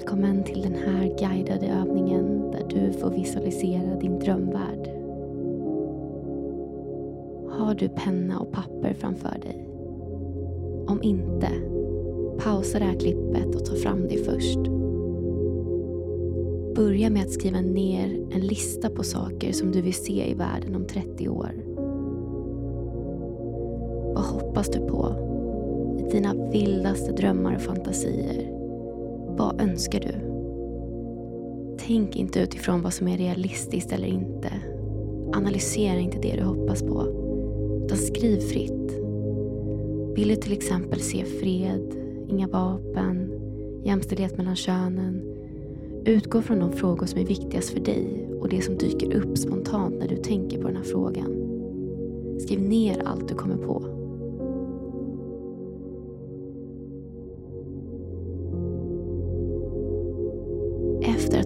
Välkommen 0.00 0.44
till 0.44 0.62
den 0.62 0.74
här 0.74 1.18
guidade 1.18 1.66
övningen 1.66 2.50
där 2.50 2.64
du 2.68 2.92
får 2.92 3.10
visualisera 3.10 3.98
din 4.00 4.18
drömvärld. 4.18 4.88
Har 7.50 7.74
du 7.74 7.88
penna 7.88 8.38
och 8.38 8.52
papper 8.52 8.94
framför 8.94 9.38
dig? 9.42 9.68
Om 10.86 11.02
inte, 11.02 11.48
pausa 12.38 12.78
det 12.78 12.84
här 12.84 12.98
klippet 12.98 13.54
och 13.54 13.64
ta 13.64 13.74
fram 13.74 14.08
det 14.08 14.16
först. 14.16 14.58
Börja 16.74 17.10
med 17.10 17.22
att 17.22 17.32
skriva 17.32 17.60
ner 17.60 18.28
en 18.32 18.40
lista 18.40 18.90
på 18.90 19.02
saker 19.02 19.52
som 19.52 19.72
du 19.72 19.80
vill 19.80 19.94
se 19.94 20.30
i 20.30 20.34
världen 20.34 20.76
om 20.76 20.84
30 20.84 21.28
år. 21.28 21.52
Vad 24.14 24.24
hoppas 24.24 24.68
du 24.68 24.78
på? 24.78 25.14
I 25.98 26.12
dina 26.12 26.50
vildaste 26.52 27.12
drömmar 27.12 27.54
och 27.54 27.62
fantasier. 27.62 28.59
Vad 29.40 29.60
önskar 29.60 30.00
du? 30.00 30.14
Tänk 31.86 32.16
inte 32.16 32.40
utifrån 32.40 32.82
vad 32.82 32.94
som 32.94 33.08
är 33.08 33.18
realistiskt 33.18 33.92
eller 33.92 34.06
inte. 34.06 34.52
Analysera 35.32 35.98
inte 35.98 36.18
det 36.18 36.36
du 36.36 36.42
hoppas 36.42 36.82
på. 36.82 37.06
Utan 37.84 37.98
skriv 37.98 38.40
fritt. 38.40 38.92
Vill 40.14 40.28
du 40.28 40.36
till 40.36 40.52
exempel 40.52 41.00
se 41.00 41.24
fred, 41.24 41.94
inga 42.28 42.48
vapen, 42.48 43.30
jämställdhet 43.84 44.36
mellan 44.36 44.56
könen? 44.56 45.22
Utgå 46.04 46.42
från 46.42 46.58
de 46.58 46.72
frågor 46.72 47.06
som 47.06 47.20
är 47.20 47.26
viktigast 47.26 47.70
för 47.70 47.80
dig 47.80 48.28
och 48.40 48.48
det 48.48 48.60
som 48.60 48.78
dyker 48.78 49.14
upp 49.14 49.38
spontant 49.38 49.98
när 49.98 50.08
du 50.08 50.16
tänker 50.16 50.62
på 50.62 50.66
den 50.66 50.76
här 50.76 50.84
frågan. 50.84 51.36
Skriv 52.40 52.60
ner 52.60 53.02
allt 53.04 53.28
du 53.28 53.34
kommer 53.34 53.56
på. 53.56 53.99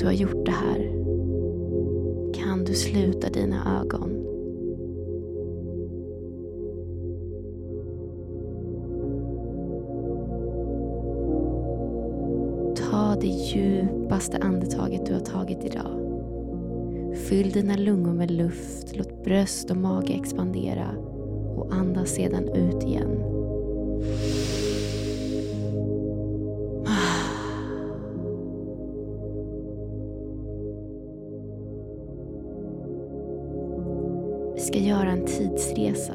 Du 0.00 0.06
har 0.06 0.12
gjort 0.12 0.46
det 0.46 0.52
här 0.52 0.92
kan 2.34 2.64
du 2.64 2.74
sluta 2.74 3.30
dina 3.30 3.80
ögon. 3.80 4.26
Ta 12.76 13.16
det 13.20 13.26
djupaste 13.26 14.38
andetaget 14.38 15.06
du 15.06 15.12
har 15.12 15.20
tagit 15.20 15.64
idag. 15.64 15.96
Fyll 17.28 17.50
dina 17.50 17.76
lungor 17.76 18.12
med 18.12 18.30
luft, 18.30 18.96
låt 18.96 19.24
bröst 19.24 19.70
och 19.70 19.76
mage 19.76 20.12
expandera 20.12 20.88
och 21.56 21.74
andas 21.74 22.08
sedan 22.08 22.48
ut 22.48 22.82
igen. 22.82 23.39
Ska 34.70 34.78
göra 34.78 35.10
en 35.10 35.24
tidsresa. 35.26 36.14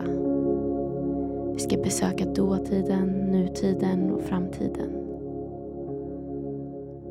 Vi 1.54 1.60
ska 1.60 1.78
besöka 1.78 2.26
dåtiden, 2.26 3.08
nutiden 3.08 4.12
och 4.12 4.22
framtiden. 4.22 4.90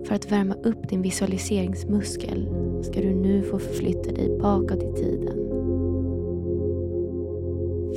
För 0.06 0.14
att 0.14 0.33
värma 0.33 0.55
upp 0.55 0.89
din 0.89 1.03
visualiseringsmuskel 1.03 2.48
ska 2.83 3.01
du 3.01 3.14
nu 3.14 3.42
få 3.42 3.59
förflytta 3.59 4.12
dig 4.12 4.39
bakåt 4.39 4.83
i 4.83 4.92
tiden. 4.92 5.39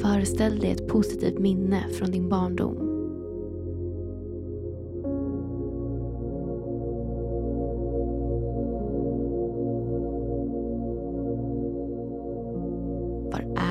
Föreställ 0.02 0.60
dig 0.60 0.72
ett 0.72 0.88
positivt 0.88 1.40
minne 1.40 1.84
från 1.92 2.12
din 2.12 2.30
barndom. 2.30 2.87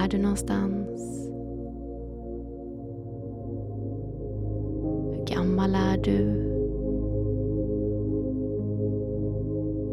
Är 0.07 0.11
du 0.11 0.19
någonstans? 0.19 1.29
Hur 5.13 5.27
gammal 5.27 5.75
är 5.75 5.99
du? 5.99 6.25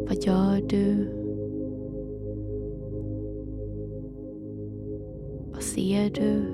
Vad 0.08 0.24
gör 0.24 0.68
du? 0.68 1.08
Vad 5.52 5.62
ser 5.62 6.10
du? 6.10 6.44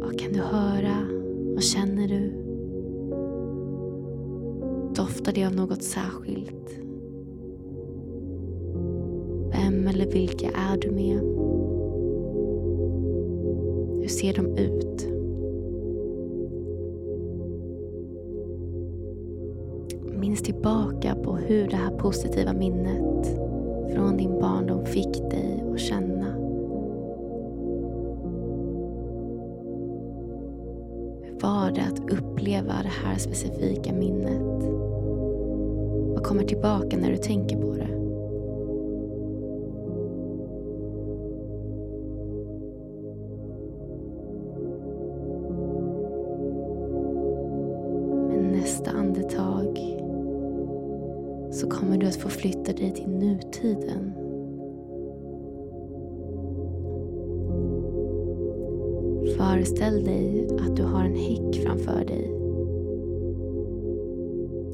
Vad 0.00 0.18
kan 0.18 0.32
du 0.32 0.40
höra? 0.40 1.06
Vad 1.54 1.62
känner 1.62 2.08
du? 2.08 2.32
Doftar 4.94 5.32
det 5.32 5.44
av 5.44 5.54
något 5.54 5.82
särskilt? 5.82 6.81
Eller 9.92 10.06
vilka 10.06 10.46
är 10.46 10.76
du 10.76 10.90
med? 10.90 11.18
Hur 14.00 14.08
ser 14.08 14.34
de 14.34 14.46
ut? 14.56 15.08
Minns 20.20 20.42
tillbaka 20.42 21.14
på 21.14 21.36
hur 21.36 21.68
det 21.68 21.76
här 21.76 21.90
positiva 21.90 22.52
minnet 22.52 23.38
från 23.94 24.16
din 24.16 24.40
barndom 24.40 24.86
fick 24.86 25.30
dig 25.30 25.64
att 25.72 25.80
känna. 25.80 26.26
Hur 31.22 31.40
var 31.40 31.70
det 31.70 31.82
att 31.82 32.12
uppleva 32.12 32.72
det 32.82 33.06
här 33.06 33.18
specifika 33.18 33.92
minnet? 33.92 34.62
Vad 36.14 36.22
kommer 36.22 36.44
tillbaka 36.44 36.96
när 36.96 37.10
du 37.10 37.16
tänker 37.16 37.56
på 37.56 37.72
det? 37.72 38.01
Så 51.62 51.68
kommer 51.68 51.98
du 51.98 52.06
att 52.06 52.16
få 52.16 52.28
flytta 52.28 52.72
dig 52.72 52.94
till 52.94 53.08
nutiden. 53.08 54.12
Föreställ 59.36 60.04
dig 60.04 60.48
att 60.60 60.76
du 60.76 60.82
har 60.82 61.04
en 61.04 61.14
häck 61.14 61.64
framför 61.64 62.04
dig. 62.04 62.32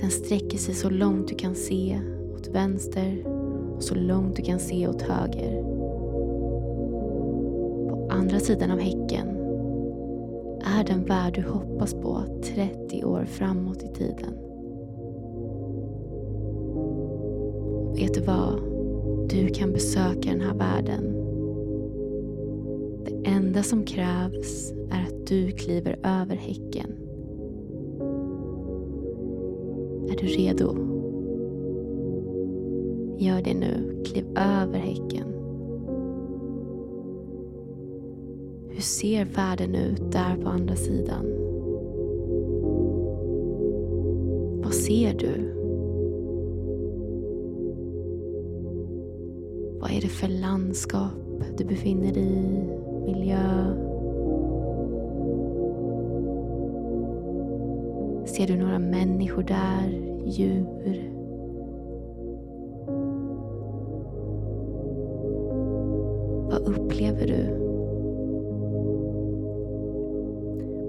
Den 0.00 0.10
sträcker 0.10 0.58
sig 0.58 0.74
så 0.74 0.90
långt 0.90 1.28
du 1.28 1.34
kan 1.34 1.54
se 1.54 2.00
åt 2.34 2.48
vänster 2.48 3.26
och 3.76 3.82
så 3.82 3.94
långt 3.94 4.36
du 4.36 4.42
kan 4.42 4.58
se 4.58 4.88
åt 4.88 5.02
höger. 5.02 5.62
På 7.88 8.08
andra 8.10 8.40
sidan 8.40 8.70
av 8.70 8.78
häcken 8.78 9.28
är 10.78 10.84
den 10.84 11.04
värld 11.04 11.34
du 11.34 11.42
hoppas 11.42 11.94
på 11.94 12.22
30 12.42 13.04
år 13.04 13.24
framåt 13.24 13.82
i 13.82 13.88
tiden. 13.88 14.47
Vet 17.98 18.14
du 18.14 18.20
vad? 18.20 18.60
Du 19.28 19.48
kan 19.48 19.72
besöka 19.72 20.30
den 20.30 20.40
här 20.40 20.54
världen. 20.54 21.14
Det 23.04 23.30
enda 23.30 23.62
som 23.62 23.84
krävs 23.84 24.72
är 24.90 25.02
att 25.02 25.26
du 25.26 25.50
kliver 25.50 25.98
över 26.02 26.36
häcken. 26.36 26.92
Är 30.10 30.16
du 30.16 30.26
redo? 30.26 30.76
Gör 33.18 33.42
det 33.42 33.54
nu. 33.54 34.02
Kliv 34.04 34.24
över 34.36 34.78
häcken. 34.78 35.34
Hur 38.68 38.82
ser 38.82 39.24
världen 39.24 39.74
ut 39.74 40.12
där 40.12 40.36
på 40.42 40.48
andra 40.48 40.76
sidan? 40.76 41.24
Vad 44.62 44.74
ser 44.74 45.14
du? 45.18 45.57
Vad 49.88 49.96
är 49.96 50.00
det 50.00 50.08
för 50.08 50.28
landskap 50.28 51.12
du 51.58 51.64
befinner 51.64 52.12
dig 52.12 52.22
i? 52.22 52.68
Miljö? 53.06 53.74
Ser 58.26 58.46
du 58.46 58.56
några 58.56 58.78
människor 58.78 59.42
där? 59.42 59.88
Djur? 60.26 61.12
Vad 66.50 66.62
upplever 66.62 67.26
du? 67.26 67.44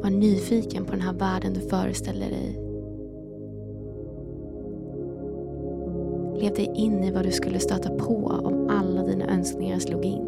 Var 0.01 0.09
nyfiken 0.09 0.85
på 0.85 0.91
den 0.91 1.01
här 1.01 1.13
världen 1.13 1.53
du 1.53 1.59
föreställer 1.59 2.29
dig. 2.29 2.68
Lev 6.39 6.53
dig 6.53 6.71
in 6.75 7.03
i 7.03 7.11
vad 7.11 7.25
du 7.25 7.31
skulle 7.31 7.59
stöta 7.59 7.89
på 7.89 8.15
om 8.43 8.67
alla 8.69 9.03
dina 9.03 9.27
önskningar 9.27 9.79
slog 9.79 10.05
in. 10.05 10.25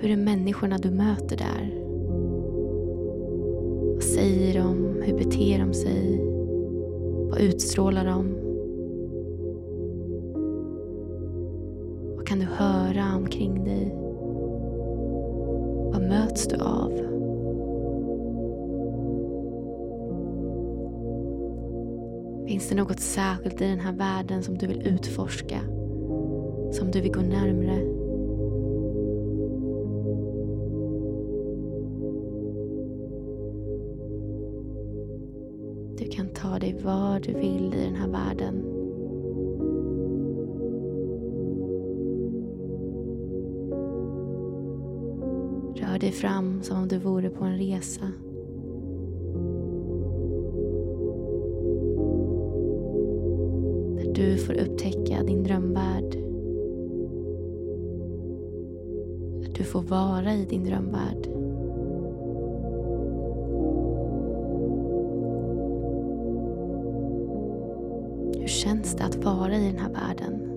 Hur 0.00 0.10
är 0.10 0.16
människorna 0.16 0.78
du 0.78 0.90
möter 0.90 1.36
där? 1.36 1.74
Vad 3.94 4.02
säger 4.02 4.62
de? 4.62 5.02
Hur 5.02 5.18
beter 5.18 5.58
de 5.58 5.74
sig? 5.74 6.20
Vad 7.30 7.40
utstrålar 7.40 8.04
de? 8.04 8.34
Vad 12.16 12.26
kan 12.26 12.38
du 12.38 12.44
höra 12.44 13.16
omkring 13.16 13.64
dig? 13.64 13.94
Vad 15.92 16.02
möts 16.02 16.46
du 16.46 16.56
av? 16.56 17.11
Det 22.74 22.82
något 22.82 23.00
särskilt 23.00 23.60
i 23.60 23.64
den 23.64 23.80
här 23.80 23.92
världen 23.92 24.42
som 24.42 24.58
du 24.58 24.66
vill 24.66 24.86
utforska? 24.86 25.60
Som 26.72 26.90
du 26.92 27.00
vill 27.00 27.12
gå 27.12 27.20
närmre? 27.20 27.78
Du 35.98 36.10
kan 36.10 36.28
ta 36.28 36.58
dig 36.58 36.80
var 36.82 37.20
du 37.20 37.32
vill 37.32 37.74
i 37.74 37.84
den 37.84 37.94
här 37.94 38.08
världen. 38.08 38.62
Rör 45.76 45.98
dig 45.98 46.12
fram 46.12 46.62
som 46.62 46.78
om 46.82 46.88
du 46.88 46.98
vore 46.98 47.30
på 47.30 47.44
en 47.44 47.58
resa. 47.58 48.12
Du 54.14 54.36
får 54.36 54.52
upptäcka 54.52 55.22
din 55.22 55.42
drömvärld. 55.42 56.16
Att 59.44 59.54
du 59.54 59.64
får 59.64 59.82
vara 59.82 60.34
i 60.34 60.44
din 60.44 60.64
drömvärld. 60.64 61.26
Hur 68.40 68.48
känns 68.48 68.94
det 68.94 69.04
att 69.04 69.24
vara 69.24 69.56
i 69.56 69.66
den 69.66 69.78
här 69.78 69.90
världen? 69.90 70.48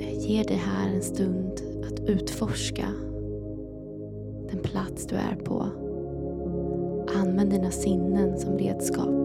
Jag 0.00 0.14
ger 0.14 0.44
dig 0.44 0.56
här 0.56 0.88
en 0.94 1.02
stund 1.02 1.52
att 1.86 2.08
utforska 2.08 2.94
plats 4.98 5.06
du 5.06 5.16
är 5.16 5.36
på. 5.44 5.66
Använd 7.16 7.50
dina 7.50 7.70
sinnen 7.70 8.38
som 8.38 8.58
redskap. 8.58 9.17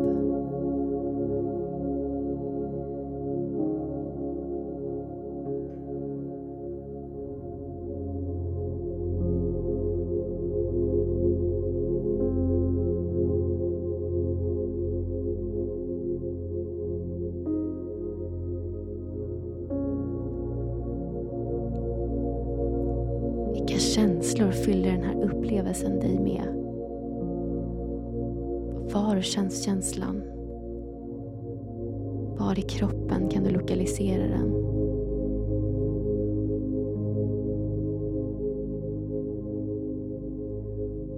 Känslor 23.84 24.52
fyller 24.52 24.92
den 24.92 25.04
här 25.04 25.24
upplevelsen 25.24 26.00
dig 26.00 26.20
med? 26.20 26.48
Var 28.94 29.22
känns 29.22 29.64
känslan? 29.64 30.22
Var 32.40 32.60
i 32.60 32.62
kroppen 32.62 33.30
kan 33.30 33.44
du 33.44 33.50
lokalisera 33.50 34.28
den? 34.28 34.54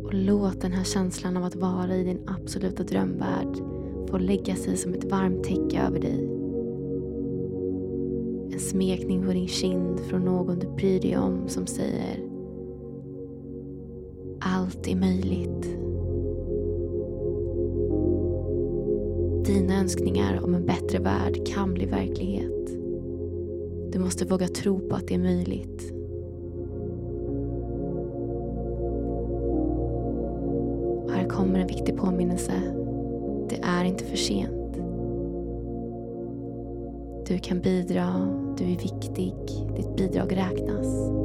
Och 0.03 0.13
låt 0.13 0.62
den 0.62 0.71
här 0.71 0.83
känslan 0.83 1.38
av 1.38 1.44
att 1.44 1.56
vara 1.56 1.95
i 1.95 2.03
din 2.03 2.21
absoluta 2.27 2.83
drömvärld 2.83 3.57
få 4.09 4.17
lägga 4.17 4.56
sig 4.56 4.77
som 4.77 4.94
ett 4.94 5.12
varmt 5.12 5.44
täcke 5.44 5.81
över 5.88 6.00
dig. 6.00 6.29
En 8.53 8.59
smekning 8.59 9.25
på 9.25 9.31
din 9.31 9.47
kind 9.47 10.00
från 10.00 10.25
någon 10.25 10.59
du 10.59 10.67
bryr 10.67 11.01
dig 11.01 11.17
om 11.17 11.47
som 11.47 11.67
säger 11.67 12.35
allt 14.40 14.88
är 14.88 14.96
möjligt. 14.96 15.76
Dina 19.46 19.80
önskningar 19.80 20.44
om 20.44 20.56
en 20.56 20.66
bättre 20.66 21.00
värld 21.00 21.48
kan 21.48 21.74
bli 21.74 21.86
verklighet. 21.86 22.68
Du 23.92 24.00
måste 24.00 24.26
våga 24.26 24.48
tro 24.48 24.80
på 24.90 24.96
att 24.96 25.08
det 25.08 25.14
är 25.14 25.20
möjligt. 25.20 25.94
Och 31.06 31.12
här 31.12 31.30
kommer 31.30 31.60
en 31.60 31.68
viktig 31.68 31.98
påminnelse. 31.98 32.54
Det 33.50 33.60
är 33.64 33.86
inte 33.86 34.04
för 34.04 34.18
sent. 34.18 34.52
Du 37.28 37.40
kan 37.40 37.60
bidra, 37.60 38.08
du 38.58 38.64
är 38.64 38.78
viktig, 38.78 39.34
ditt 39.76 39.96
bidrag 39.96 40.38
räknas. 40.38 41.25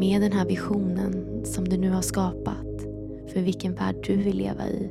Med 0.00 0.22
den 0.22 0.32
här 0.32 0.46
visionen 0.46 1.44
som 1.44 1.68
du 1.68 1.76
nu 1.76 1.90
har 1.90 2.02
skapat 2.02 2.86
för 3.32 3.40
vilken 3.40 3.74
värld 3.74 3.96
du 4.06 4.16
vill 4.16 4.36
leva 4.36 4.68
i 4.68 4.90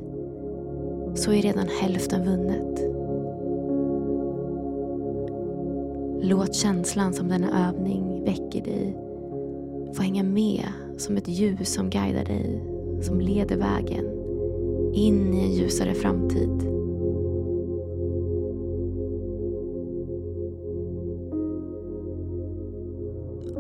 så 1.16 1.32
är 1.32 1.42
redan 1.42 1.68
hälften 1.82 2.26
vunnet. 2.26 2.80
Låt 6.24 6.56
känslan 6.56 7.14
som 7.14 7.28
denna 7.28 7.70
övning 7.70 8.24
väcker 8.26 8.64
dig 8.64 8.98
få 9.94 10.02
hänga 10.02 10.24
med 10.24 10.64
som 10.98 11.18
ett 11.18 11.28
ljus 11.28 11.74
som 11.74 11.90
guidar 11.90 12.26
dig, 12.26 12.64
som 13.02 13.22
leder 13.22 13.58
vägen 13.58 14.06
in 14.94 15.34
i 15.34 15.44
en 15.44 15.54
ljusare 15.54 15.94
framtid. 15.94 16.79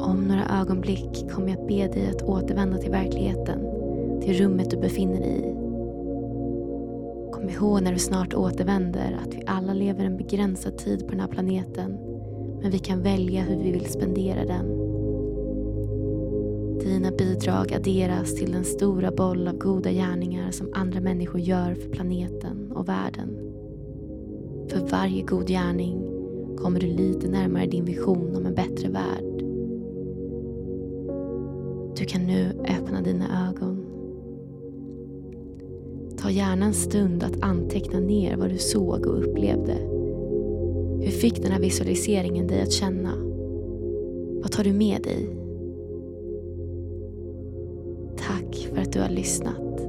Om 0.09 0.27
några 0.27 0.45
ögonblick 0.61 1.31
kommer 1.31 1.49
jag 1.49 1.59
att 1.59 1.67
be 1.67 1.87
dig 1.87 2.09
att 2.09 2.21
återvända 2.21 2.77
till 2.77 2.91
verkligheten, 2.91 3.59
till 4.21 4.33
rummet 4.33 4.69
du 4.69 4.77
befinner 4.77 5.19
dig 5.19 5.39
i. 5.39 5.53
Kom 7.31 7.49
ihåg 7.49 7.81
när 7.83 7.93
du 7.93 7.99
snart 7.99 8.33
återvänder 8.33 9.19
att 9.23 9.35
vi 9.35 9.43
alla 9.47 9.73
lever 9.73 10.05
en 10.05 10.17
begränsad 10.17 10.77
tid 10.77 11.05
på 11.05 11.11
den 11.11 11.19
här 11.19 11.27
planeten, 11.27 11.97
men 12.61 12.71
vi 12.71 12.79
kan 12.79 13.01
välja 13.01 13.41
hur 13.41 13.63
vi 13.63 13.71
vill 13.71 13.85
spendera 13.85 14.45
den. 14.45 14.65
Dina 16.79 17.11
bidrag 17.11 17.73
adderas 17.73 18.35
till 18.35 18.51
den 18.51 18.63
stora 18.63 19.11
boll 19.11 19.47
av 19.47 19.57
goda 19.57 19.91
gärningar 19.91 20.51
som 20.51 20.73
andra 20.73 20.99
människor 20.99 21.41
gör 21.41 21.73
för 21.73 21.89
planeten 21.89 22.71
och 22.71 22.89
världen. 22.89 23.37
För 24.69 24.87
varje 24.91 25.23
god 25.23 25.47
gärning 25.47 26.01
kommer 26.57 26.79
du 26.79 26.87
lite 26.87 27.27
närmare 27.27 27.65
din 27.65 27.85
vision 27.85 28.35
om 28.35 28.45
en 28.45 28.55
bättre 28.55 28.89
värld. 28.89 29.48
Du 31.99 32.05
kan 32.05 32.21
nu 32.21 32.51
öppna 32.67 33.01
dina 33.01 33.49
ögon. 33.49 33.85
Ta 36.17 36.29
gärna 36.31 36.65
en 36.65 36.73
stund 36.73 37.23
att 37.23 37.41
anteckna 37.41 37.99
ner 37.99 38.37
vad 38.37 38.49
du 38.49 38.57
såg 38.57 39.05
och 39.05 39.19
upplevde. 39.19 39.73
Hur 41.01 41.11
fick 41.11 41.41
den 41.41 41.51
här 41.51 41.59
visualiseringen 41.59 42.47
dig 42.47 42.61
att 42.61 42.71
känna? 42.71 43.11
Vad 44.41 44.51
tar 44.51 44.63
du 44.63 44.73
med 44.73 45.01
dig? 45.01 45.29
Tack 48.17 48.55
för 48.55 48.81
att 48.81 48.93
du 48.93 48.99
har 48.99 49.09
lyssnat. 49.09 49.88